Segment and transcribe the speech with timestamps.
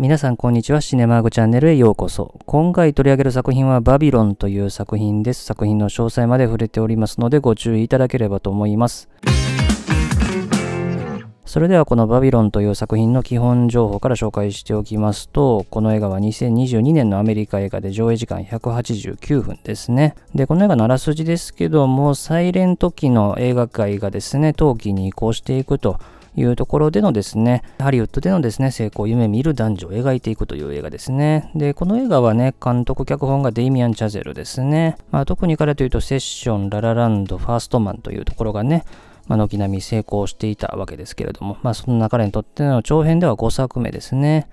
[0.00, 0.80] 皆さんこんにちは。
[0.80, 2.40] シネマーグチャンネルへようこそ。
[2.46, 5.44] 今回取り上げる作品はバビロンという作品です。
[5.44, 9.10] 作品の詳細まで触れておりますのでご注意いただければと思います。
[11.44, 20.14] それではこのバビロンという作品の基本情報から紹介しておきますと、この映画は2022年のアメリカ映画で上映時間189分ですね。
[20.34, 25.98] で、この映画のあらすじですけども、サイレント期の映画界がですね、冬季に移行していくと
[26.36, 31.50] いうところでのですね、ハリウッドでのですね、成功を夢見る男女を描いていくという映画ですね。
[31.54, 34.96] で、この映画はね、監督脚本がデイミアン・チャゼルですね。
[35.10, 38.84] まあ、特に彼というと、セッション、ララランド、ファーストマンというところがね、
[39.26, 44.48] まあ、軒並み成功していたわけですけれども、まあ、そんな彼にとっての長編では5作目ですね。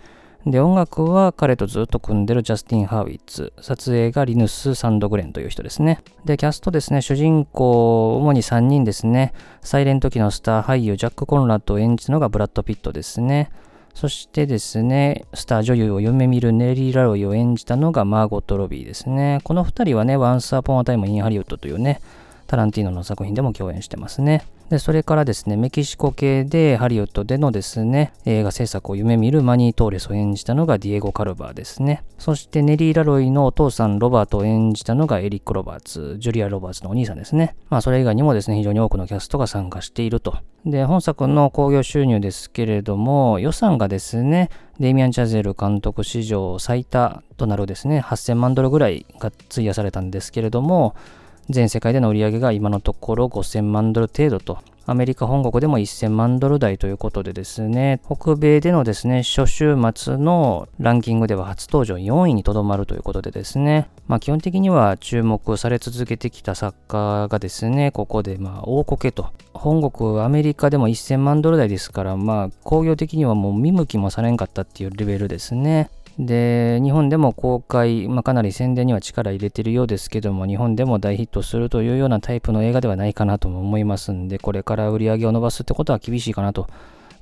[0.49, 3.51] で、音楽は彼とずっと組んでるジャスティン・ハーウィッツ。
[3.59, 6.01] 撮影がリヌス・サンドグレンという人ですね。
[6.23, 9.33] で、キャストですね、主人公、主に3人ですね。
[9.61, 13.49] サイレント期のスター俳優、ジャック・コンラッドを演じたのがブラッド・ピットですね。
[13.93, 19.39] そしてですね、スター女優を夢見るネリー・ラロイを演じたのがマーゴット・ロビーですね。
[19.43, 21.99] この2人はね、ワンス・アポン・ア・タイム・イン・ハリウッドというね、
[22.45, 24.45] タランティーノの作品でも共演してますね。
[24.69, 32.03] で、それからですね、メキシコ系でハリウッドでのですね、映画制作を夢見るマニー・トーレスを演じたのがディエゴ・カルバーですね。
[32.17, 37.55] そしてネリー・ラロイのお父さんロバートを演じたのがエリック・ロバーツ、ジュリア・ロバーツのお兄さんですね。
[37.69, 40.35] まあそれ以外にもですね、非常に多くのキャストが参加していると。
[40.65, 44.49] で、本作の興行収入ですけれども、予算がですね、
[44.81, 50.93] デイミアン・チャゼル監督史上最多となるですね、8000万ドルぐらいが費やされたんですけれども、
[51.49, 54.59] 全世界での売り上げが今のところ5000万ドル程度と、
[54.89, 69.27] アメリカ本国でも1000万ドル台ということでですね、北米でのですね、初週末のランキングでは初登場4位にとどまるということでですね、まあ基本的には注目され続けてきた作家がですね、ここでまあ大こけと。
[69.53, 75.89] 本国アメリカでも1000万ドル台ですから、まあ工業的にはもう見向きもされんかったっていうレベルですね。
[76.19, 86.67] で、日本でも公開、まあ、かなり宣伝には力入れてるようですけども、日本でも大ヒットするというようなタイプの映画ではないかなとも思いますんで、これから売り上げを伸ばすってことは厳しいかなと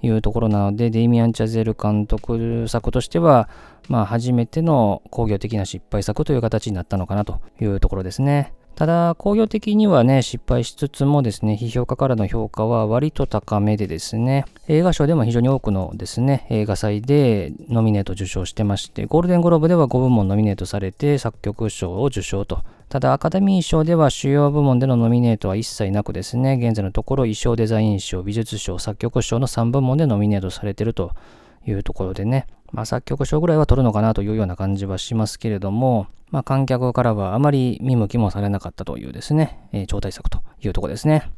[0.02, 3.50] いうところなので、デイミアン・チャゼル監督作としては、
[3.90, 8.54] まあ、初めての工業的な失敗作という形になったのかなというところですね。
[8.76, 22.64] ただ、工業的にはね、失敗しつつもですね、批評家からの評価は割と高めでですね、映画賞でも非常に多くのですね、映画祭でノミネート受賞してまして、ゴールデングローブでは5部門ノミネートされて作曲賞を受賞と。
[22.90, 31.12] ただ、アカデミー賞では主要部門でのノミネートは一切なくですね、現在のところ衣装デザイン賞、美術賞、作曲賞の3部門でノミネートされていると
[31.66, 41.32] いうところでね、まあ、作曲賞ぐらいは取るのかなというような感じはしますけれども、まあ、観客からはあまり見向きもされなかったというですね、えー、超大作というとこですね。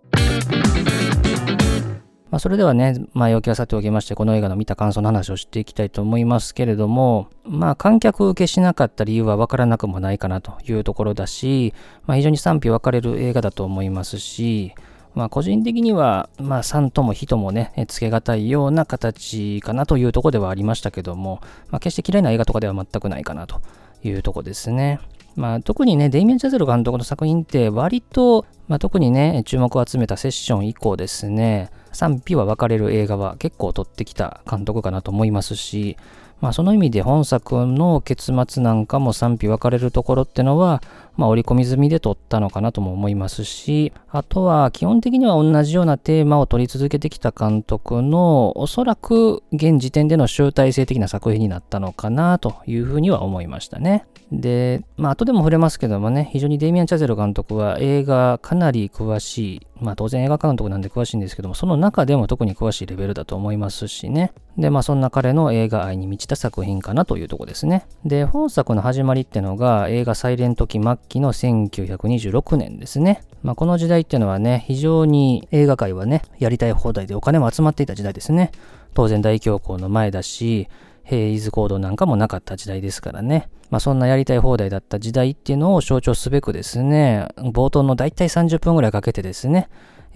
[2.29, 11.73] まあ、それではね、前置きはさておきまして、この映画の見た感想の話をしていきたいと思いますけれども、まあ、観客受けしなかった理由はわからなくもないかなというところだし、
[12.05, 14.75] まあ、非常に賛否分かれる映画だと思いますし、
[15.17, 21.41] まあ、個人的には、まあ、3とも非ともね、つけがたいような形かなというとこではありましたけども、
[21.71, 23.59] まあ、決して嫌いな映画とかでは全くないかなと
[24.03, 24.99] いうとこですね。
[25.35, 35.97] まあ、特にね、デイミアン・チャゼル監督の作品って割と、まあ、特にね、注目を集めたセッション以降ですね、賛否は分かれる映画は結構撮ってきた監督かなと思いますし、
[36.41, 40.83] まあ、その意味で本作の結末なんかも賛否分かれるところってのは、
[41.17, 54.05] まあ、織り込み済みで撮ったのかなとも思いますし、あとは基本的には同じようなテーマを撮り続けてきた監督のおそらく現時点での集大成的な作品になったのかなというふうには思いましたね。
[54.31, 64.33] で、まあ後でも触れますけどもね、非常にデイミアン・チャゼル監督は映画かなり詳しい、まあ当然映画監督なんで詳しいんですけども、その中でも特に詳しいレベルだと思いますしね。
[64.57, 67.85] で、まあそんな彼の映画愛に満ちた作品かなというとこですね。
[68.03, 73.21] で、本作の始まりってのが映画サイレント期末期の1926年ですね。
[73.43, 78.51] まあこの時代っていうのはね、非常に映画界はね、やりたい放題でお金も集まっていた時代ですね。
[78.93, 80.67] 当然大恐慌の前だし、
[81.03, 83.49] ヘイズ行動なんかもなかった時代ですからね。
[83.69, 89.69] まあそんなやりたい放題だった時代っていうのを象徴すべくですね、冒頭の大体30分ぐらいかけてですね、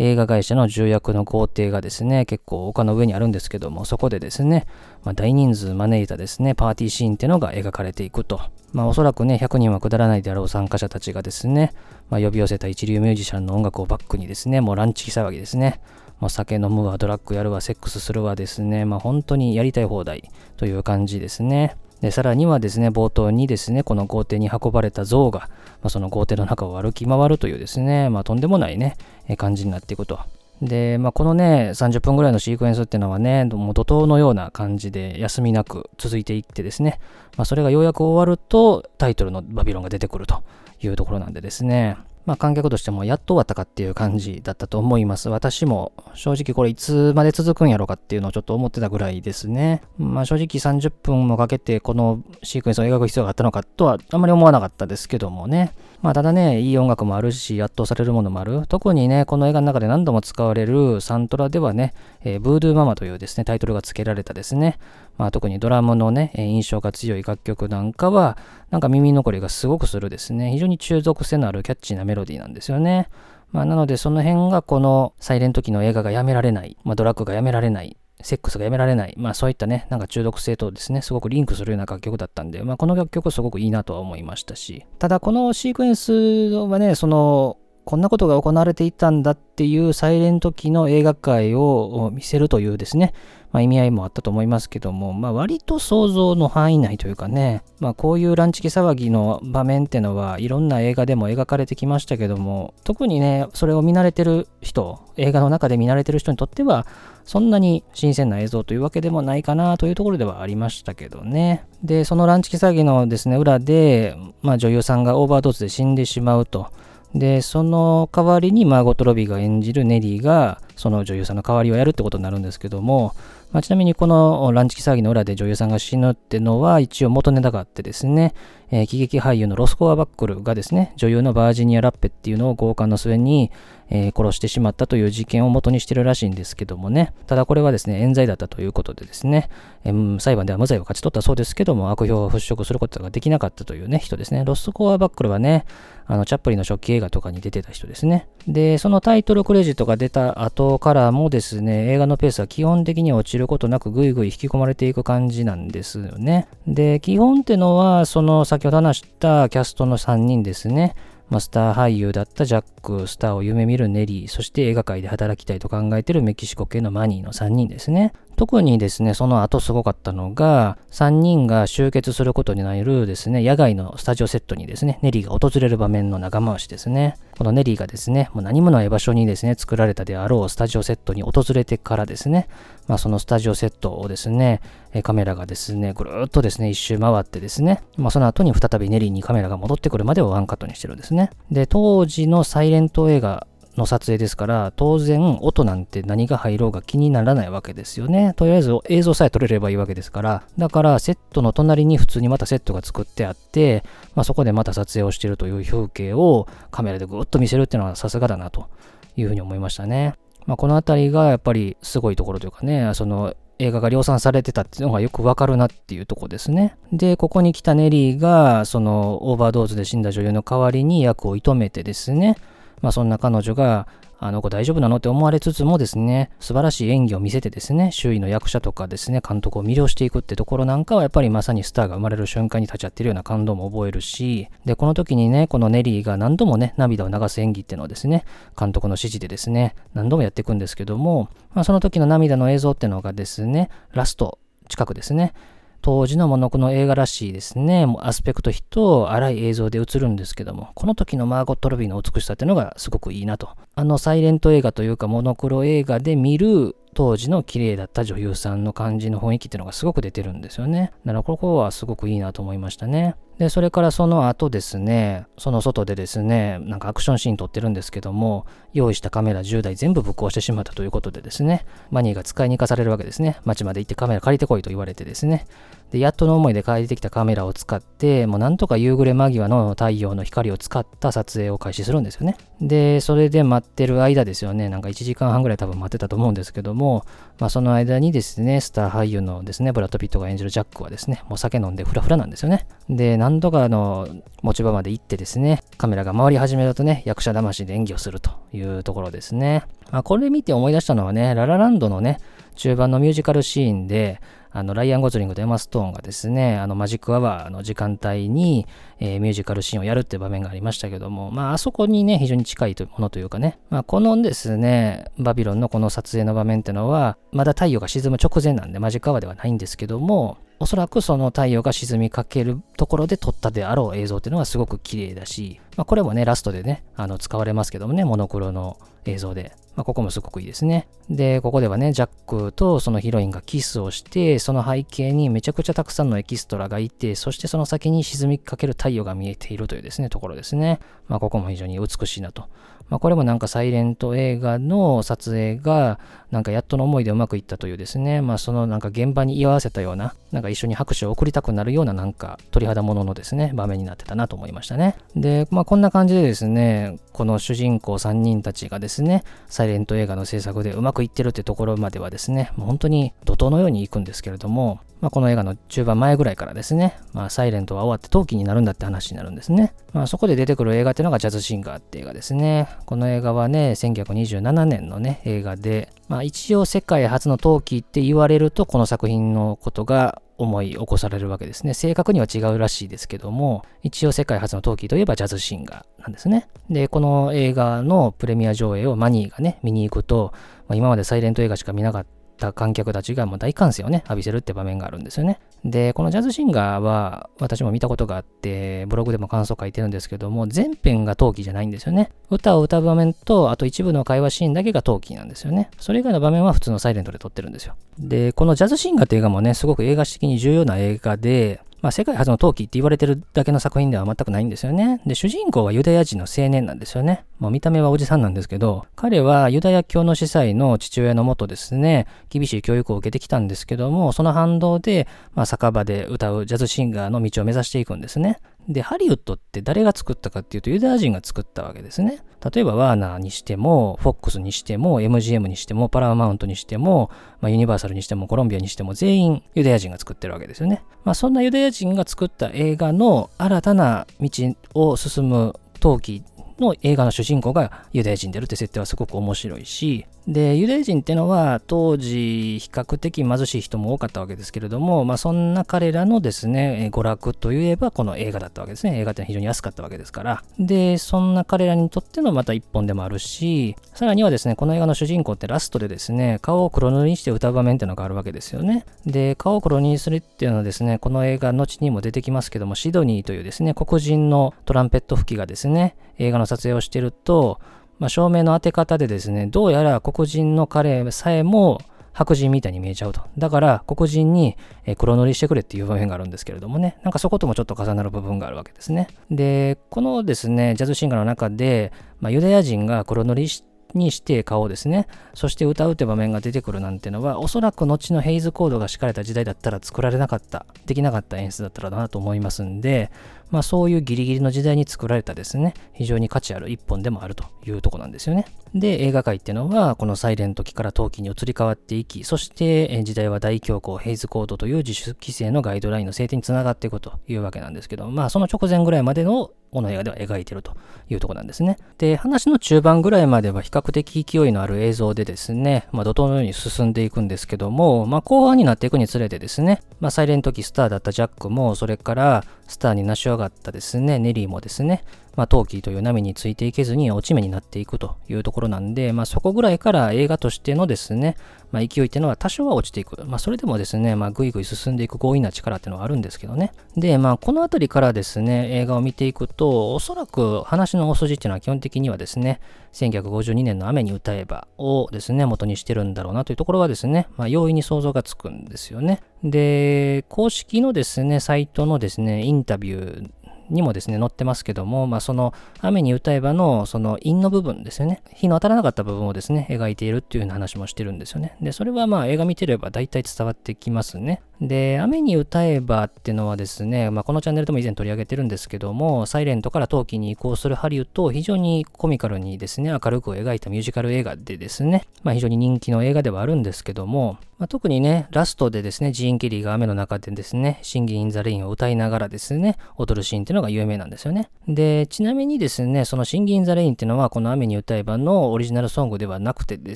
[0.04, 4.66] 映画会社の重役の豪邸がですね、結構丘の上にあるんですけども、そこでですね、
[5.04, 8.42] まあ、大人数招いたですね、パーティーシーンってのが描かれていくと。
[8.74, 11.72] まあおそらくね、100人は下らないであろう参加者たちがですね、
[12.10, 15.80] まあ、呼び寄せた一流ミュージシャンの音楽をバックにですね、もうランチ騒ぎですね。
[16.20, 18.86] まあ、酒飲むわ、ドラッグやるわ、セックスするわですね。
[18.86, 21.76] まあ、本当にやりたい放題という感じですね。
[22.02, 25.48] で、さらにはですね、冒頭にですね、この豪邸に運ばれた像が、ま
[25.84, 30.20] あ、その豪邸の中を歩き回るというですね、まあ、とんでもないね、え感じになっていくと。
[30.62, 37.00] で、まあ、このね、30分ぐらいのシークエンスっていうのはね、もう怒涛のような感じで休みなく続いていってですね、
[37.38, 40.44] まあ、それがようやく終わるとタイトルのバビロンが出てくると
[40.82, 45.30] いうところなんでですね、まあ、観客としてもやっと終わったかっていう感じだったと思います。
[45.30, 49.82] 私も正直これいつまで続くんやろうかっていうのをちょっと思ってたぐらいですね。
[49.98, 55.74] まあ正直30分もかけてこのシークエンスを描く必要があったのかとはあんまり思わなかったですけどもね。
[56.02, 58.66] まあただね、いい音楽もあるし、圧倒されるものもある。
[58.68, 61.94] 特にね、この映画の中で何度も使われるサントラではね、
[62.24, 64.80] えー、ブードゥーママというですね、タイトルが付けられたですね、
[65.20, 68.36] まあ特にドラムのね、印象が強い楽曲なんかは、
[68.72, 73.08] なんか耳残りがすごくするですね、非常に中毒性のあるキャッチーなメロディーなんですよね。
[73.52, 93.14] まあなのでその辺がこのサイレント期の映画がやめられない、まあドラッグがやめられない、セックスがやめられない、まあそういったね、なんか中毒性とですね、すごくリンクするような楽曲だったんで、まあこの楽曲すごくいいなとは思いましたし、ただこのシークエンスはね、その、こんなことが行われていたんだっていうサイレント期の映画界を見せるというですね、
[93.52, 106.88] まあ、意味合いもあったと思いますけども、まあ、割と想像の範囲内というかね、まあ、こういうランチキ騒ぎの場面ってのはいろんな映画でも描かれてきましたけども、特にね、それを見慣れてる人、映画の中で見慣れてる人にとっては、
[107.26, 111.66] そんなに新鮮な映像というわけでもないかなというところではありましたけどね。
[111.84, 116.68] で、そのランチキ騒ぎのですね、裏で、まあ、女優さんがオーバードーズで死んでしまうと。
[117.14, 123.14] で、その代わりにマーゴット・ロビーが演じるネリーが、その女優さんの代わりをやるってことになるんですけども、
[123.52, 128.34] まあ、ちなみにこのランチキ騒ぎの裏で女優さんが死ぬってのは一応元ネタがあってですね、
[128.72, 133.52] えー、喜劇俳優のロスコア・バックルがですね、女優のバージニア・ラッペっていうのを強姦の末に、
[133.92, 139.50] えー、殺してしまったという事件を元にしてるらしいんですけどもね、ただこれはですね、冤罪だったということでですね、
[139.84, 144.44] えー、裁判では無罪を勝ち取ったそうですけども、悪評を払拭することができなかったというね、人ですね。
[144.46, 145.66] ロストコア・バックルはね、
[146.08, 148.28] あの、チャップリンの初期映画とかに出てた人ですね。
[148.48, 156.48] で、そのタイトルクレジットが出た後からもですね、映画のペースは基本的に落ちることなくぐいぐい引き込まれていく感じなんですよね。
[156.68, 160.96] で、基本ってのは、その先ほど話したキャストの3人ですね。
[161.32, 168.12] まあ、スター俳優だったジャック、スターを夢見るネリー、そして映画界で働きたいと考えているメキシコ系のマニーの3人ですね。
[168.36, 177.18] 特にですね、その後すごかったのが、3人が集結することになるですね、野外のスタジオセットにですね、ネリーが訪れる場面の長回しですね。
[177.38, 182.48] このネリーがですね、もう何もない場所にですね、作られたであろうスタジオセットに訪れてからですね、
[182.88, 184.62] まあ、そのスタジオセットをですね、
[185.04, 191.30] カメラがですね、ぐるっとですね、一周回ってですね、まあ、その後に再びネリーにカメラが戻ってくるまでをワンカットにしてるんですね。
[191.52, 193.48] で、当時のサイレント映画
[193.82, 198.34] の撮影ですから、当然音なんて何が入ろうが気にならないわけですよね。
[198.36, 203.84] とりあえず映像さえ撮れればいいわけですから、だからセットの隣に普通にまたセットが作ってあって、
[204.16, 208.68] まあ、そこでまた撮影をしてるという風景をカメラでぐっと見せるっていうのはさすがだなと
[209.16, 210.16] いうふうに思いましたね。
[210.46, 216.76] まあ、このあたりがやっぱりすごいところというかね、その映画が量産されてたっていうのがよくわかるなっていうとこですね。
[216.92, 222.38] で、ここに来たネリーが、そのオーバードーズで死んだ女優の代わりに役を射止めてですね、
[222.82, 223.88] まあそんな彼女が
[224.24, 224.98] あの子大丈夫なの？
[224.98, 238.26] って思われつつもですね、素晴らしい演技を見せてですね、周囲の役者とかですね、監督を魅了していくってところなんかはやっぱりまさにスターが生まれる瞬間に立ち会ってるような感動も覚えるし、で、この時にね、このネリーが何度もね、涙を流す演技っていうのをですね、
[238.60, 245.34] 監督の指示でですね、何度もやっていくんですけども、まあ、その時の涙の映像っていうのがですね、ラスト近くですね、
[245.82, 253.50] 当時のモノクロ映画らしいですね、アスペクト比と荒い映像で映るんですけども、この時のマーゴット・ロビーの美しさっていうのがすごくいいなと。
[253.76, 260.92] あのサイレント映画というかモノクロ映画で見る当時の綺麗だった女優さんの感じの雰囲気っていうのがすごく出てるんですよね。
[261.06, 263.16] だからここはすごくいいなと思いましたね。
[263.42, 273.40] で、それからその後ですね、その外でですね、なんかアクションシーン撮ってるんですけども、用意したカメラ10台全部ぶっ壊してしまったということでですね、マニーが使いに行かされるわけですね。
[273.44, 275.48] 街まで行ってカメラ借りてこいと言われてですね。
[275.92, 282.38] で、やっとの思いで帰ってきたカメラを使って、もうなんとか夕暮れ間際の太陽の光を使った撮影を開始するんですよね。
[282.62, 287.06] で、それで待ってる間ですよね、なんか1時間半ぐらい多分待ってたと思うんですけども、
[287.40, 292.68] まあその間にですね、スター俳優のですね、ブラッド・ピットが演じるジャックはですね、もう酒飲んでフラフラなんですよね。
[292.90, 294.10] で、何度かの
[294.42, 299.64] 持ち場まで行ってですね、カメラが回り始めるとね、役者魂で演技をするというところですね。
[299.90, 302.20] まあ、これ見て思い出したのはね、ララランドのね、
[302.56, 304.20] 中盤のミュージカルシーンで、
[304.52, 308.68] あの、ライアン・ゴズリングとエマ・ストーンがですね、あの、マジックアワーの時間帯に、
[309.00, 329.54] えー、ミュージカルシーンをやるっていう場面がありましたけども、まあ、あそこにね、非常に近いものというかね、まあ、このですね、バビロンのこの撮影の場面ってのは、まだ太陽が沈む直前なんで、マジックアワーではないんですけども、おそらくその太陽が沈みかけるところで撮ったであろう映像っていうのはすごく綺麗だし、まあ、これもね、ラストでね、あの使われますけどもね、モノクロの映像で。
[329.76, 330.88] まあ、ここもすごくいいですね。
[331.10, 340.80] で、ここではね、ジャックとそのヒロインがキスをして、その背景にめちゃくちゃたくさんのエキストラがいて、そしてその先に沈みかける太陽が見えているというですね、ところですね。
[341.08, 342.50] まあ、ここも非常に美しいなと。
[342.90, 346.00] まあ、これもなんかサイレント映画の撮影が、
[346.32, 354.96] なんかやっとの思いでうまくいったというですね、まあ、そのなんか現場に居合わせたような、なんか一緒に拍手を送りたくなるようななんか鳥肌もののですね、場面になってたなと思いましたね。
[355.16, 369.74] で、まあ、こんな感じでですね、この主人公3人たちがですね、サイレント映画の制作でうまくいってるってところまではですね、もう本当に怒涛のように行くんですけれども、まあ、この映画の中盤前ぐらいからですね、まあ、サイレントは終わって陶器になるんだって話になるんですね。
[369.94, 372.70] まあ、そこで出てくる映画っていうのがジャズシンガーって映画ですね。
[372.86, 381.74] この映画はね、1927年のね、映画で、まあ、一応世界初の陶器って言われると、この作品のことが思い起こされるわけですね。
[381.74, 386.50] 正確には違うらしいですけども、一応世界初の陶器といえばジャズシンガーなんですね。
[386.70, 390.34] で、この映画のプレミア上映をマニーがね、見に行くと、
[390.68, 392.06] まあ、今までサイレント映画しか見なかっ
[392.38, 395.40] た観客たちがもう大歓声をね、浴びせるって場面があるんですよね。
[395.64, 402.12] で、このジャズシンガーは私も見たことがあって、ブログでも感想書いてるんですけども、全編が陶器じゃないんですよね。
[402.30, 405.70] 歌を歌う場面と、あと一部の会話シーンだけが陶器なんですよね。
[405.78, 407.76] それ以外の場面は普通のサイレントで撮ってるんですよ。
[408.00, 415.02] で、このジャズシンガーって映画もね、すごく映画史的に重要な映画で、まあ、世界初の陶器って言われてるだけの作品では全くないんですよね。
[415.06, 417.26] で、主人公はユダヤ人の青年なんですよね。
[417.40, 428.40] もう見た目はおじさんなんですけど、彼はユダヤ教の司祭の父親のもとですね、厳しい教育を受けてきたんですけども、その反動で、まあ、酒場で歌うジャズシンガーの道を目指していくんですね。
[428.68, 432.24] で、ハリウッドって誰が作ったかっていうとユダヤ人が作ったわけですね。
[432.54, 440.84] 例えばワーナーにしても、フォックスにしても、MGM にしても、パラマウントにしても、まあ、ユニバーサルにしても、コロンビアにしても、全員ユダヤ人が作ってるわけですよね。
[441.04, 444.30] まあ、そんなユダヤ人が作った映画の新たな道
[444.74, 446.24] を進む陶器
[446.60, 459.00] の映画の主人公がユダヤ人であるって設定はすごく面白いし、で、ユダヤ人っていうのは当時比較的貧しい人も多かったわけですけれども、まあそんな彼らのですね、娯楽といえばこの映画だったわけですね。
[459.00, 460.44] 映画ってのは非常に安かったわけですから。
[460.60, 468.86] で、そんな彼らにとってのまた一本でもあるし、さらにはですね、この映画の主人公ってラストでですね、顔を黒塗りにして歌う場面っていうのがあるわけですよね。
[469.06, 477.60] で、顔を黒塗りにするっていうのはですね、この映画後にも出てきますけども、シドニーというですね、黒人のトランペット吹きがですね、映画の撮影をしてると、
[478.02, 481.80] まあ、照明の当て方でですね、どうやら黒人の彼さえも
[482.14, 483.22] 白人みたいに見えちゃうと。
[483.38, 484.58] だから黒人に
[484.98, 489.08] 黒塗りしてくれっていう場面があるんですけれどもね、なんかそこともちょっと重なる部分があるわけですね。
[489.30, 493.48] で、このですね、ジャズシンガーの中で、まあ、ユダヤ人が黒塗り
[493.94, 495.06] にして顔をですね。
[495.36, 503.12] そして歌うって場面が出てくるなんてのは、おそらく後のヘイズコードが敷かれた時代だったら作られなかった、できなかった演出だったらなと思いますんで、
[503.52, 508.46] まあそういうギリギリの時代に作られたですね、非常に価値ある一本でもあるというとこなんですよね。
[508.74, 520.76] で、映画界っていうのは、このサイレント期から陶器に移り変わっていき、そして時代は大恐慌、ヘイズコードという自主規制のガイドラインの制定につながっていくというわけなんですけど、まあその直前ぐらいまでのこの映画では描いてると
[521.10, 521.78] いうとこなんですね。
[521.98, 535.04] で、話の中盤ぐらいまでは比較的勢いのある映像でですね、まあ怒涛のように進んでいくんですけども、まあ後半になっていくにつれてですね、まあサイレント期スターだったジャックも、それからスターに成し上がったですね、ネリーもですね、
[535.36, 541.38] まあ、陶器という波についていけずに落ち目になっていくというところなんで、まあ、そこぐらいから映画としてのですね、
[541.72, 543.24] まあ、勢いっていうのは多少は落ちていく。
[543.26, 546.74] まあ、それでもですね、まあ、ぐいぐい進んでいく強引な力っていうのはあるんですけどね。
[546.98, 552.60] で、まあ、このあたりからですね、映画を見ていくと、おそらく話の大筋っていうのは基本的にはですね、
[552.94, 559.22] 1952年の雨に歌えばをですね、元にしてるんだろうなというところはですね、まあ、容易に想像がつくんですよね。
[559.44, 563.32] で、公式のですね、サイトのですね、インタビュー
[563.72, 568.22] にもですね、載ってますけども、まあ、その雨に歌えばのその陰の部分ですよね。
[568.34, 571.56] 日の当たらなかった部分をですね、描いているっていうような話もしてるんですよね。
[571.62, 574.42] で、それはまあ映画見てれば大体伝わってきますね。
[574.62, 594.50] で、雨に歌えばっていうのはですね、まあ、このチャンネルでも以前取り上げてるんですけども、サイレントからトーキーに移行するハリウッドを非常にコミカルにですね、明るく描いたミュージカル映画でですね、まあ、非常に人気の映画ではあるんですけども、まあ、特にね、ラストでですね、ジーン・ケリーが雨の中でですね、 Singin' in the Rain を歌いながらですね、踊るシーンっていうのが有名なんですよね。
[594.68, 599.96] で、ちなみにですね、その Singin' in the Rain っていうのは、この雨に歌えばのオリジナルソングではなくてで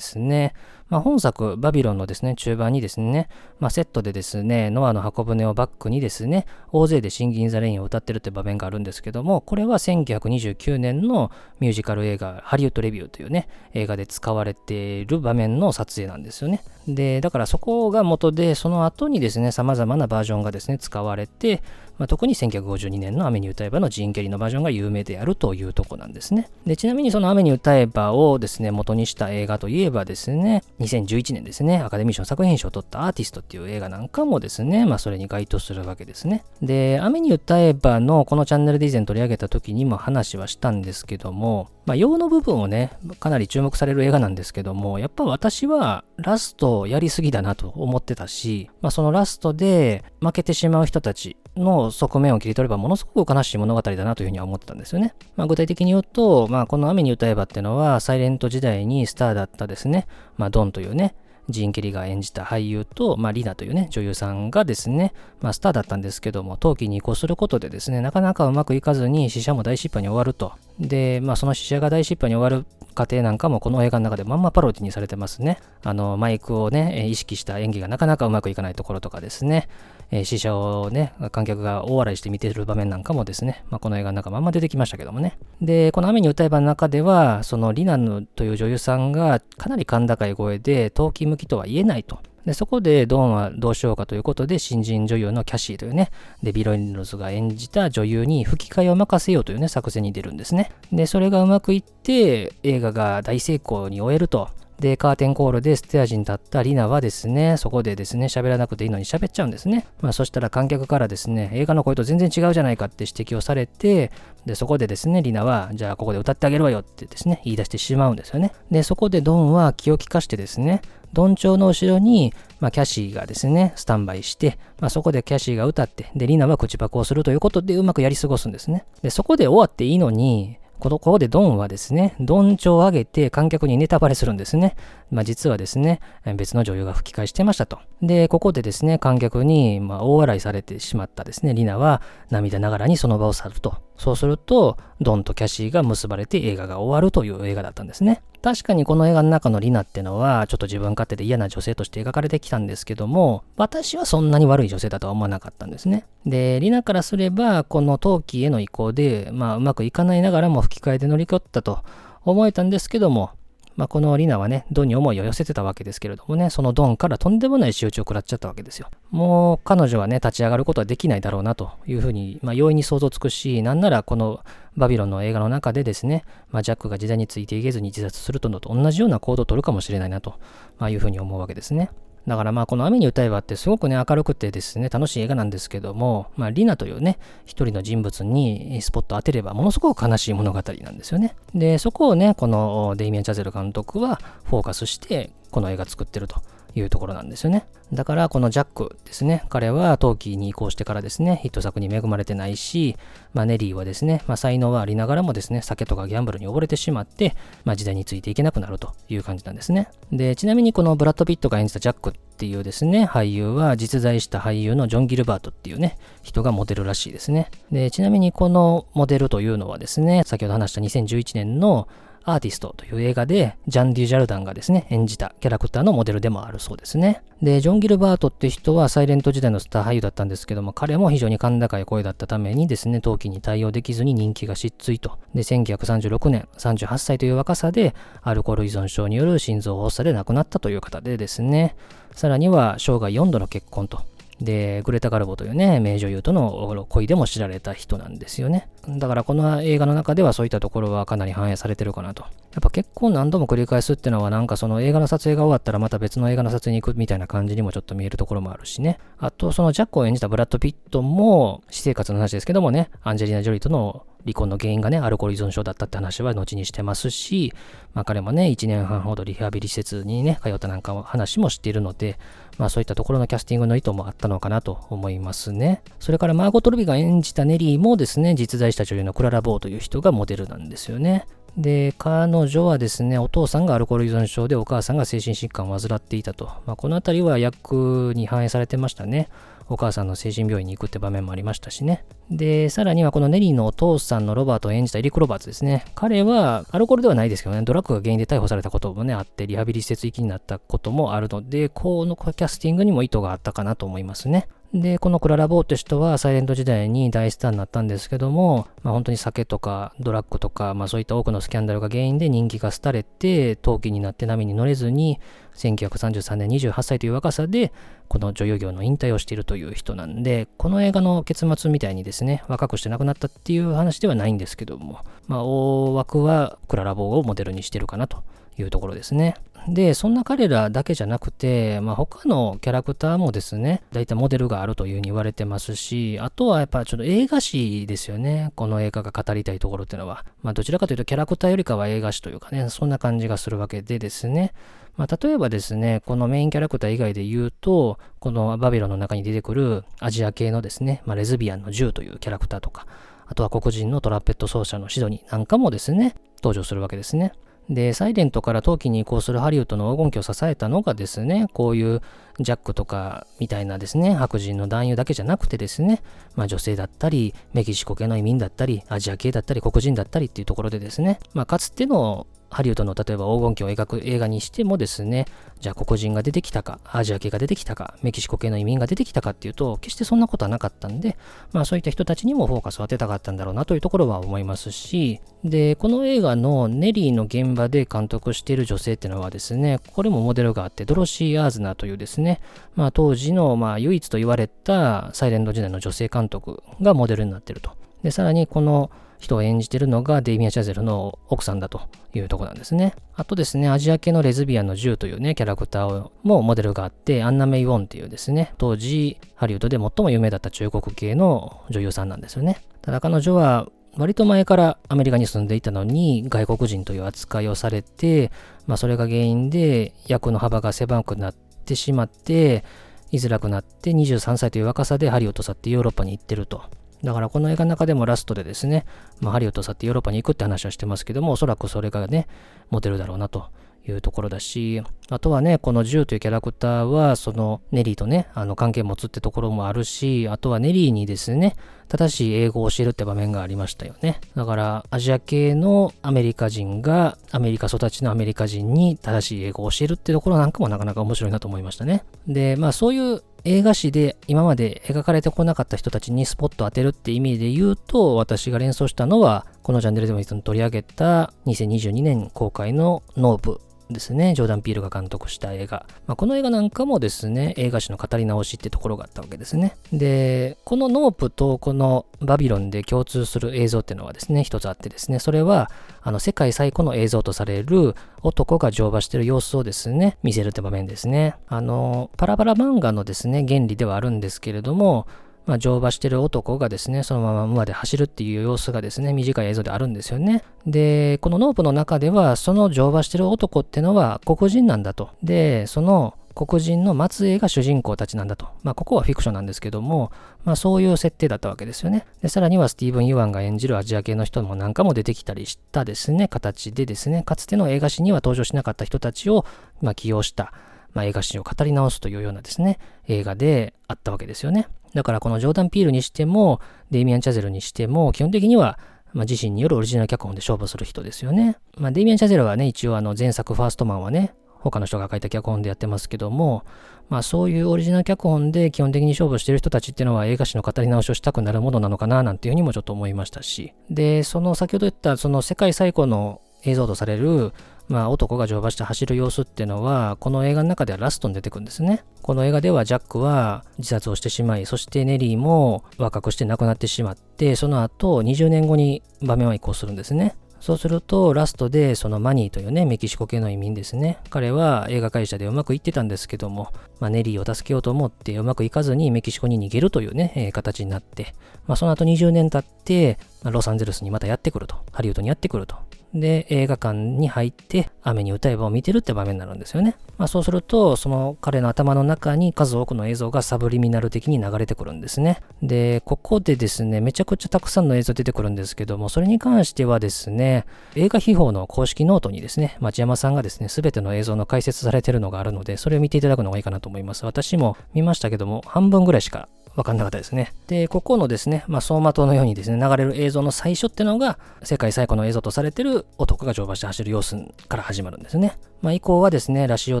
[0.00, 0.54] すね、
[0.88, 3.28] まあ、本作、バビロンのですね、中盤にですね、
[3.58, 16.62] まあ、セットでですね、ノアの箱舟をバックにですね、大勢でシンギン・ザ・レインを歌ってるって場面があるんですけども、これは1929年のミュージカル映画、ハリウッド・レビューというね、映画で使われている場面の撮影なんですよね。
[16.86, 21.62] で、だからそこが元で、その後にですね、様々なバージョンがですね、使われて、
[21.98, 26.50] まあ、特に1952年の雨に歌えばのジーン・ケリーのバージョンが有名であるというとこなんですね。
[26.66, 36.44] で、ちなみにその雨に歌えばをですね、元にした映画といえばですね、2011年ですね、アカデミー賞作品賞を取ったアーティストっていう映画なんかもですね、まあそれに該当するわけですね。
[36.60, 42.90] で、雨に歌えばのこのチャンネルで以前取り上げた時にも話はしたんですけども、まあ用の部分をね、
[43.20, 55.14] かなり注目される映画なんですけども、やっぱ私はラストやりすぎだなと思ってたし、まあそのラストで負けてしまう人たちの側面を切り取ればものすごく悲しい物語だなというふうには思ってたんですよね。
[55.36, 60.06] まあ具体的に言うと、まあこの雨に歌えばっていうのはサイレント時代にスターだったですね、
[60.36, 61.14] まあドンというね、
[61.48, 70.52] ジン・ケリが演じた俳優と、まあ、リナというね、女優さんがですね、まあ、スターだったんですけども、陶器に移行することでですね、なかなかうまくいかずに、死者も大失敗に終わると。
[70.78, 75.58] で、まあ、その死者が大失敗に終わる過程なんかも、この映画の中でまんまパロディにされてますね。
[75.84, 79.68] あの、マイクをね、意識した演技がなかなかうまくいかないところとかですね、
[80.10, 85.38] えー、死者をね、観客が大笑いして見てる場面なんかもですね、まあ、この映画の中まんま出てきましたけどもね。
[85.60, 92.18] で、この雨に歌えばの中では、そのリナのという女優さんがかなり甲高い声で、陶器向きとは言えないと。
[92.46, 96.10] で、そこでドーンはどうしようかということで、新人女優のキャシーというね、
[96.44, 100.70] デビロインロズが演じた女優に吹き替えを任せようというね、作戦に出るんですね。
[100.92, 104.48] で、それがうまくいって、映画が大成功に終えると。
[104.80, 109.86] で、カーテンコールでステージに立ったリナはですね、そこでですね、喋らなくていいのに喋っちゃうんですね。
[110.00, 114.10] まあそしたら観客からですね、映画の声と全然違うじゃないかって指摘をされて、
[114.44, 118.52] で、そこでですね、リナは、じゃあここで歌ってあげるわよってですね、言い出してしまうんですよね。
[118.70, 128.84] で、そこでドンは気を利かしてですね、ドン調の後ろに、まあ、キャシーがですね、スタンバイして、まあ、そこでキャシーが歌って、で、リナは口パクをするということでうまくやり過ごすんですね。
[129.02, 134.76] で、そこで終わっていいのに、こ、ここでドンはですね、ドン調を上げて観客にネタバレするんですね。
[135.10, 136.00] まあ実はですね、
[136.36, 137.78] 別の女優が吹き替えしてましたと。
[138.02, 143.76] で、ここでですね、観客に、ま、大笑いされてしまったですね、リナは涙ながらにその場を去ると。
[143.96, 148.22] そうすると、ドンとキャシーが結ばれて映画が終わるという映画だったんですね。
[148.42, 156.04] 確かにこの映画の中のリナってのは、ちょっと自分勝手で嫌な女性として描かれてきたんですけども、私はそんなに悪い女性だとは思わなかったんですね。
[156.26, 161.80] で、リナからすれば、この陶器への移行で、まあうまくいかないながらも吹き替えで乗り切ったと
[162.24, 163.30] 思えたんですけども、
[163.76, 168.88] まあ、このリナはね、ドンに思いを寄せてたわけですけれどもね、そのドンからとんでもない仕打ちを食らっちゃったわけですよ。
[169.10, 174.40] もう彼女はね、立ち上がることはできないだろうなというふうに、まあ、容易に想像つくし、なんならこの
[174.76, 180.38] バビロンの映画の中でですね、まあ、ジャックが時代についていけずに自殺するとのと同じような行動をとるかもしれないなと、
[180.78, 181.90] まあ、いうふうに思うわけですね。
[182.26, 191.36] だからまあこの雨に歌えばってすごくね明るくてですね楽しい映画なんですけども、まあリナというね一人の人物にスポット当てればものすごく悲しい物語なんですよね。
[191.54, 196.42] でそこをねこのデイミアン・チャゼル監督はフォーカスしてこの映画作ってると。
[196.76, 197.66] いうところなんですよね。
[197.92, 202.96] だからこのジャックですね、彼は陶器に移行してからですね、ヒット作に恵まれてないし、
[203.32, 209.88] まあ、ネリーはですね、まあ、才能はありながらもですね、酒とかギャンブルに溺れてしまって、まあ、時代についていけなくなるという感じなんですね。
[210.10, 217.50] で、ちなみにこのブラッド・ピットが演じたジャックっていうですね、俳優は実在した俳優のジョン・ギルバートっていうね、人がモデルらしいですね。
[217.70, 221.86] で、ちなみにこのモデルというのはですね、先ほど話した2011年の
[222.28, 227.22] アーティストという映画で、ジャン・デュ・ジャルダンがですね、演じたキャラクターのモデルでもあるそうですね。
[227.40, 235.18] で、ジョン・ギルバートって人はサイレント時代のスター俳優だったんですけども、彼も非常に甲高い声だったためにですね、陶器に対応できずに人気が失墜と。
[235.36, 241.76] で、1936年、38歳という若さで、アルコール依存症による心臓発作で亡くなったという方でですね、
[242.10, 244.00] さらには生涯4度の結婚と。
[244.40, 248.68] で、グレタ・ガルボというね、名女優との恋でも知られた人なんですよね。
[248.88, 252.22] だからこの映画の中ではそういったところはかなり反映されてるかなと。
[252.22, 258.98] やっぱ結構何度も繰り返すっていうのはなんかその映画の撮影が終わったらまた別の映画の撮影に行くみたいな感じにもちょっと見えるところもあるしね。
[259.18, 267.52] あとそのジャックを演じたブラッド・ピットも私生活の話ですけどもね、アンジェリーナ・ジョリーとの離婚の原因がね、アルコール依存症だったって話は後にしてますし、
[267.94, 272.18] まあ彼もね、1年半ほどリハビリ施設にね、通ったなんか話もしているので、
[272.58, 275.82] まあそういったところのキャスティングの意図もあったのかなと思いますね。
[276.00, 281.26] それからマーゴト・ルビが演じたネリーもですね、実在した女優のクララ・ボーという人がモデルなんですよね。
[281.56, 286.50] で、彼女はですね、お父さんがアルコール依存症でお母さんが精神疾患を患っていたと。
[286.66, 289.28] まあ、このあたりは役に反映されてましたね。
[289.68, 292.04] お母さんの精神病院に行くって場面もありましたしね。
[292.30, 295.84] で、さらにはこのネリーのお父さんのロバートを演じたエリック・ロバーツですね。
[295.94, 304.46] 彼はアルコールではないですけどね、ドラッグが原因で逮捕されたこともね、あって、リハビリ施設行きになったこともあるので、このキャスティングにも意図があったかなと思いますね。
[304.74, 315.20] で、このクララ・ボーって人はサイレント時代に大スターになったんですけども、まあ、本当に酒とかドラッグとか、まあ、そういった多くのスキャンダルが原因で人気が廃れて、陶器になって波に乗れずに、
[315.54, 317.72] 1933年28歳という若さで、
[318.08, 328.22] この女優業の引退をしているという人なんで、この映画の結末みたいにですね、若くして亡くなったっていう話ではないんですけども、まあ、大枠はクララ・ボーをモデルにしてるかなと。
[328.58, 329.34] いうところですね。
[329.68, 338.52] で、そんな彼らだけじゃなくて、まあ、他のキャラクターもですね、大体モデルがあるというふうに言われてますし、あとはやっぱちょっと映画史ですよね。
[338.54, 340.24] この映画が語りたいところっていうのは。
[340.42, 344.52] まあ、どちらかというとキャラクターよりかは映画史というかね、そんな感じがするわけでですね。
[344.96, 352.86] まあ、例えばですね、このメインキャラクター以外で言うと、このバビロンの中に出てくるアジア系のですね、まあ、レズビアンのジューというキャラクターとか、
[353.26, 357.32] あとは黒人のトラペット奏者のシドニーなんかもですね、登場するわけですね。
[357.68, 362.00] で、サイレントから陶器に移行するハリウッドの黄金期を支えたのがですね、こういう
[362.38, 366.02] ジャックとかみたいなですね、白人の男優だけじゃなくてですね、
[366.36, 375.26] まあ女性だったり、メキシコ系の移民だったり、アジア系だったり、黒人だったりっていうところでですね、まあかつてのハリウッドの例えば黄金期を描く映画にしてもですね、
[375.60, 381.16] じゃあ黒人が出てきたか、アジア系が出てきたか、メキシコ系の移民が出てきたかっていうと、決してそんなことはなかったんで、
[381.52, 392.40] まあそういった人たちにもフォーカスを当てたかったんだろうなというところは思いますし、で、この映画のネリーの現場で監督している女性っていうのはですね、これもモデルがあって、ドロシー・アーズナーというですね、
[392.74, 397.70] まあ当時のまあ唯一と言われたサイレント時代の女性監督がモデルになっていると。
[398.02, 401.82] で、さらにこの人を演じてるのがデイミア・チャゼルの奥さんだと
[402.14, 402.94] いうとこなんですね。
[403.14, 412.62] あとですね、アジア系のレズビアンのジューというね、キャラクターもモデルがあって、アンナ・メイ・ウォンっていうですね、当時ハリウッドで最も有名だった中国系の女優さんなんですよね。
[412.82, 418.30] ただ彼女は割と前からアメリカに住んでいたのに外国人という扱いをされて、
[418.66, 422.64] まあそれが原因で役の幅が狭くなってしまって、
[423.10, 426.64] 居づらくなって23歳という若さでハリウッド去ってヨーロッパに行ってると。
[427.02, 428.86] だからこの映画の中でもラストでですね、
[429.20, 432.26] まあ、ハリウッド去ってヨーロッパに行くって話はしてますけども、おそらくそれがね、
[432.70, 433.50] モデルだろうなと
[433.88, 441.56] いうところだし、あとはね、このジューというキャラクターは、そのネリーとね、あの関係持つってところもあるし、あとはネリーにですね、
[441.88, 444.20] 正しい英語を教えるって場面がありましたよね。
[444.34, 452.04] だから、アジア系のアメリカ人が、アメリカ育ちのアメリカ人に正しい英語を教えるってところなんかもなかなか面白いなと思いましたね。
[452.26, 465.86] で、まあそういう映画史で今まで描かれてこなかった人たちにスポット当てるって意味で言うと、私が連想したのは、このチャンネルでもいつも取り上げた2022年公開のノープですね、ジョーダン・ピールが監督した映画。
[466.06, 469.76] まあ、この映画なんかもですね、映画史の語り直しってところがあったわけですね。
[469.92, 475.70] で、このノープとこのバビロンで共通する映像っていうのはですね、一つあってですね、それは、
[476.02, 481.36] あの、世界最古の映像とされる男が乗馬してる様子をですね、見せるって場面ですね。
[481.46, 485.06] あの、パラパラ漫画のですね、原理ではあるんですけれども、
[485.46, 490.42] まあ、乗馬してる男がですね、そのまま馬で走るっていう様子がですね、短い映像であるんですよね。
[490.66, 495.10] で、このノープの中では、その乗馬してる男ってのは黒人なんだと。
[495.22, 498.48] で、その黒人の末裔が主人公たちなんだと。
[498.62, 500.12] まあ、ここはフィクションなんですけども、
[500.44, 502.06] まあ、そういう設定だったわけですよね。
[502.20, 509.46] で、さらにはスティーブン・ユワンが演じるアジア系の人もなんかも出てきたりしたですね、形でですね、かつての映画史には登場しなかった人たちを、
[509.80, 510.52] まあ、起用した、
[510.96, 514.66] まあ、映画史を語り直すというようなですね、映画であったわけですよね。
[514.94, 516.58] だからこのジョーダン・ピールにしても、
[516.90, 518.78] デイミアン・チャゼルにしても、基本的には、
[519.12, 521.58] まあ、自身によるオリジナル脚本で勝負する人ですよね。
[521.76, 526.64] まあ、デイミアン・チャゼルはね、一応あの前作ファーストマンはね、他の人が書いた脚本でやってますけども、
[527.10, 533.74] まあそういうオリジナル脚本で基本的に勝負してる人たちっていうのは映画史の語り直しをしたくなるものなのかななんていうふうにもちょっと思いましたし。
[533.90, 537.52] で、その先ほど言ったその世界最古の映像とされる
[537.88, 542.04] まあ、男が乗馬して走る様子っていうのは、この映画の中ではラストに出てくるんですね。
[542.22, 550.36] この映画ではジャックは自殺をしてしまい、そしてネリーも若くして亡くなってしまって、その後20年後に場面は移行するんですね。
[550.60, 554.18] そうすると、ラストで、そのマニーというね、メキシコ系の移民ですね。
[554.30, 561.34] 彼は映画会社でうまくいってたんですけども、まあ、ネリーを助けようと思ってうまくいかずにメキシコに逃げるというね、えー、形になって、
[561.66, 564.76] まあ、その後20年経って、ロサンゼルスにまたやってくると。
[564.92, 565.76] ハリウッドにやってくると。
[566.14, 569.96] で、映画館に入って、雨に歌えばを見てるって場面になるんですよね。
[570.18, 575.40] まあそうすると、その彼の頭の中に数多くの映像がサブリミナル的に流れてくるんですね。
[575.62, 580.64] で、ここでですね、めちゃくちゃたくさんの映像出てくるんですけども、それに関してはですね、
[580.94, 587.24] 映画秘宝の公式ノートにですね、町山さんがですね、すべての映像の解説されてるのがあるので、それを見ていただくのがいいかなと思います。
[587.24, 590.54] 私も見ましたけども、半分ぐらいしか分かんなかったですね。
[590.66, 597.36] で、ここのですね、まあ、走馬灯のようにですね、流れる映像の最初ってのが、世界最古の映像とされてる男が乗馬して走る様子
[597.68, 598.58] から始まるんですね。
[598.80, 600.00] まあ、以降はですね、ラシオ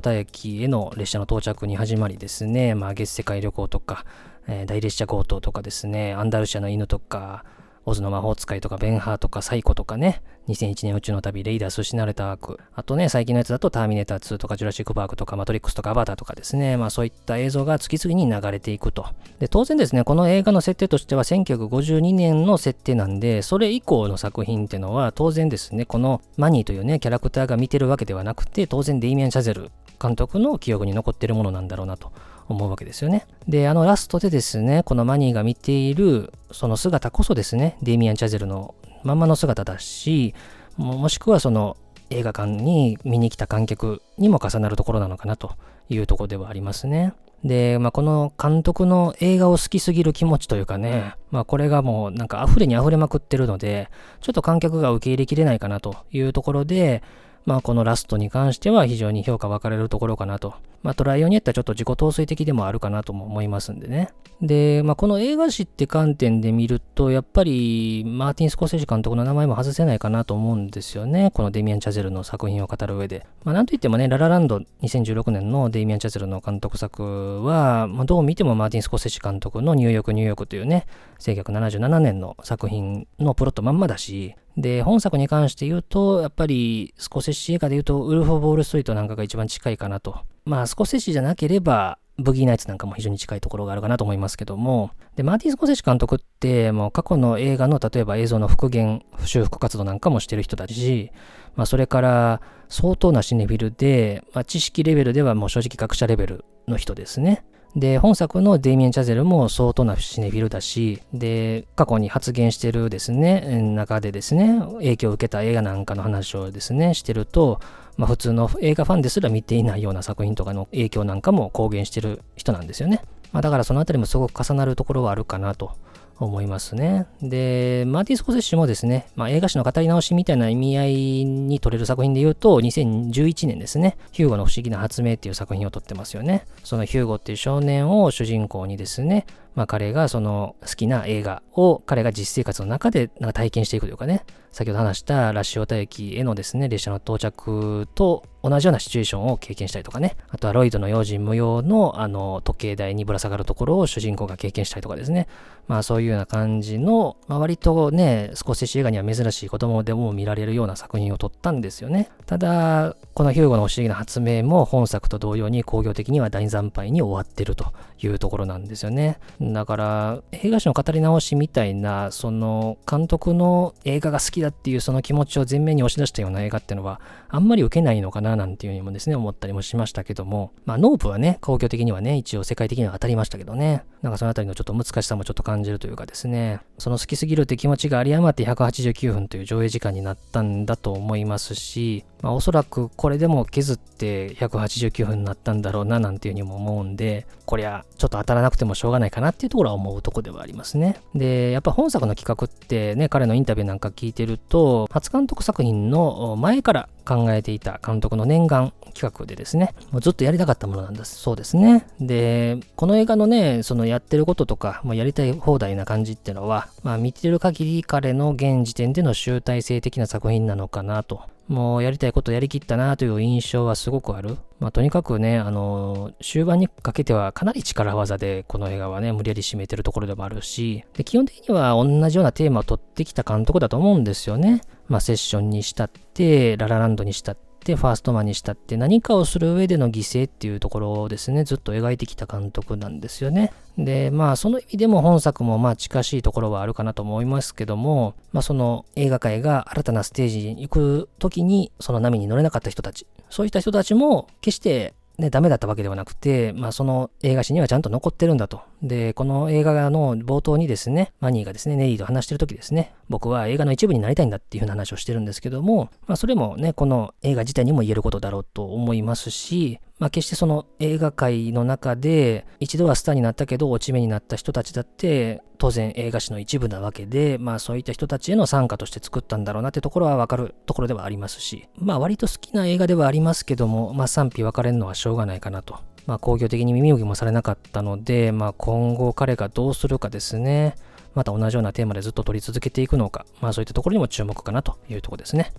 [0.00, 4.06] タ駅への列車の到着に始まりですね、まあ、月世界旅行とか、
[4.48, 7.44] えー、大列車強盗とかですね、アンダルシアの犬とか、
[7.88, 12.58] オズの魔法使いとか、ベンハーとか、サイコとかね、2001年宇宙の旅、レイダース失われた悪。
[12.74, 19.06] あとね、最近のやつだとターミネーター2とか、ジュラシック・パークとか、マトリックスとか、アバターとかですね、まあそういった映像が次々に流れていくと。
[19.38, 29.70] で、当然ですね、この映画の設定としては1952年の設定なんで、それ以降の作品ってのは、当然ですね、このマニーというね、キャラクターが見てるわけではなくて、当然デイミアン・チャゼル
[30.02, 32.10] 監督の記憶に残ってるものなんだろうなと。
[32.48, 33.26] 思うわけですよね。
[33.48, 40.34] で、あのラストでですね、このマニーが見ているその姿こそですね、デイミアン・チャゼルのまんまの姿だし、
[40.76, 41.76] もしくはその
[42.10, 45.52] 映画館に見に来た観客にも重なるところなのかなと
[45.88, 47.14] いうところではありますね。
[47.44, 57.02] で、まあ、この監督の映画を好きすぎる気持ちというかね、まあ、これがもうなんか溢れに溢れまくってるので、ちょっと観客が受け入れきれないかなというところで、
[57.46, 60.54] まあ、このラストに関しては非常に評価分かれるところかなと。
[60.82, 64.10] まあ、トライオンによってはちょっと自己陶酔的でもあるかなとも思いますんでね。
[64.42, 71.30] で、まあ、この映画史って観点で見ると、やっぱり、マーティン・スコセージ監督の名前も外せないかなと思うんですよね。
[71.32, 73.26] このデミアン・チャゼルの作品を語る上で。
[73.44, 80.86] まあ、なんといってもね、ララランド2016年のデミアン・チャゼルの監督作は、まあ、どう見てもマーティン・スコセージ監督のニューヨーク・ニューヨークというね、
[81.20, 90.20] 1977年の作品のプロットまんまだし、で、本作に関して言うと、やっぱりスコセッシ映画で言うと、ウルフ・ォー・ボール・ストリートなんかが一番近いかなと。
[90.44, 101.10] まあ、スコセッシじゃなければ、ブギーナイツなんかも非常に近いところがあるかなと思いますけども、で、マーティン・スコセッシ監督って、もう過去の映画の例えば映像の復元、修復活動なんかもしてる人だし、
[101.54, 107.44] まあ、それから相当なシネフィルで、まあ、知識レベルではもう正直学者レベルの人ですね。
[107.76, 117.60] で、本作のデイミエン・チャゼルも相当なシネフィルだし、で、過去に発言してるですね、中でですね、影響を受けた映画なんかの話をですね、してると、
[117.98, 123.02] まあ普通の映画ファンですら見ていないような作品とかの影響なんかも公言してる人なんですよね。
[123.32, 125.72] まあだからそのあたりもすごく重なるところはあるかなと
[126.18, 127.06] 思いますね。
[127.20, 136.46] で、マーティン・スコセッシュもですね、まあ、映画史の語り直しみたいな意味合いに取れる作品で言うと、2011年ですね、ヒューゴの不思議な発明っていう作品を撮ってますよね。
[136.64, 144.24] そのヒューゴっていう少年を主人公にですね、まあ、彼がその好きな映画を彼が実生活の中でなんか体験していくというかね、
[144.56, 155.28] 先ほど話したラッシオタ駅へのですね、列車の到着と同じようなシチュエーションを経験したりとかね、あとはロイドの用心無用のあの時計台にぶら下がるところを主人公が経験したりとかですね、
[155.68, 162.08] まあそういうような感じの、まあ、割とね、少し映画には珍しい子供でも見られるような作品を撮ったんですよね。
[162.24, 169.18] ただ、このヒューゴの不思議な発明も本作と同様に工業的には大惨敗に終わってるというところなんですよね。
[169.40, 201.00] だから、映画史の語り直しみたいな、その監督の映画が好きだっていうその気持ちを前面に押し出したような映画っていうのは、あんまり受けないのかななんていうふうにもですね、思ったりもしましたけども、まあ、ノープはね、工業的にはね、一応世界的には当たりましたけどね、なんかそのあたりのちょっと難しさもちょっと感じるというかですね、その好きすぎるって気持ちが有り余って189分という上映時間になったんだと思いますし、まあ、おそらくこれでも削って189分になったんだろうななんていうふうにも思うんで、こりゃちょっと当たらなくてもしょうがないかなっていうところは思うとこではありますね。
[201.14, 211.86] で、やっぱ本作の企画ってね、彼のインタビューなんか聞いてると、初監督作品の前から考えていた監督の念願企画でですね、もうずっとやりたかったものなんですそうですね。
[212.00, 224.36] で、この映画のね、そのやってることとか、もうやりたい放題な感じってのは、まあ見てる限り彼の現時点での集大成的な作品なのかなともうやりたいことやりきったなという印象はすごくある。
[224.58, 234.62] まあ、とにかくね、あの、終盤にかけてはかなり力技でこの映画はね、無理やり締めてるところでもあるし、で基本的には同じようなテーマを取ってきた監督だと思うんですよね。
[234.88, 243.52] まあ、セッションにしたって、ララランドにしたって、ファーストマンにしたって何かをする上での犠牲っていうところをですね、ずっと描いてきた監督なんですよね。
[243.76, 258.60] で、まあその意味でも本作もまあ近しいところはあるかなと思いますけども、まあその映画界が新たなステージに行く時にその波に乗れなかった人たち、そういった人たちも決してね、ダメだったわけではなくて、まあその映画史にはちゃんと残ってるんだと。
[258.82, 285.78] で、この映画の冒頭にですね、マニーがですね、ネリーと話してる時ですね、僕は映画の一部になりたいんだっていうふうな話をしてるんですけども、まあそれもね、この映画自体にも言えることだろうと思いますし、まあ決してその映画界の中で一度はスターになったけど落ち目になった人たちだって当然映画史の一部なわけで、まあそういった人たちへの参加として作ったんだろうなってところはわかるところではありますし、まあ割と好きな映画ではありますけども、まあ賛否分かれるのはしょうがないかなと。
[286.06, 290.76] まあ工業的に耳をぎもされなかったので、まあ今後彼がどうするかですね。
[291.14, 295.52] また同じようなテーマでずっと取り続けていくのか、まあそういったところにも注目かなというところですね。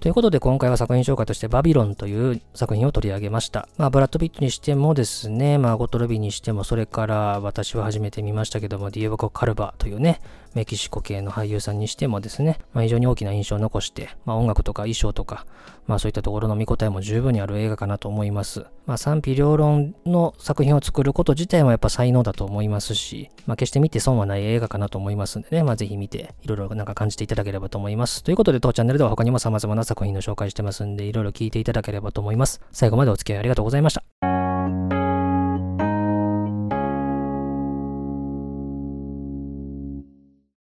[0.00, 3.68] ということで今回は作品紹介としてバビロンという作品を取り上げました。
[3.76, 10.20] まあブラッド・ピットにしてもですね、まあゴト・ロビーにしても、それから私は初めて見ましたけども、ディエゴ・カルバというね、
[10.54, 15.46] メキシコ系の俳優さんにしてもですね、まあ、非常に大きな印象を残して、まあ、音楽とか衣装とか、
[15.86, 18.66] まあ、そういったところの見応えも十分にある映画かなと思います。
[18.86, 28.22] まあ、賛否両論の作品を作ること自体もやっぱ才能だと思いますし、まあ、決して見て損はない映画かなと思いますんでね、まあ、ぜひ見て、いろいろなんか感じていただければと思います。
[28.22, 32.60] ということで、当チャンネルでは他にも様々な作品の紹介してますんで、いろいろ聞いていただければと思います。
[32.72, 34.31] 最後までお付き合いありがとうございました。